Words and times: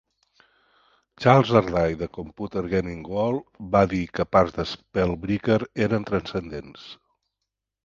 Charles 1.25 1.51
Ardai 1.59 1.97
de 1.99 2.07
"Computer 2.17 2.63
Gaming 2.71 3.03
World" 3.17 3.61
va 3.77 3.83
dir 3.93 4.01
que 4.17 4.27
parts 4.37 4.57
de 4.57 4.67
"Spellbreaker" 4.73 5.61
eren 5.91 6.11
"transcendents". 6.11 6.91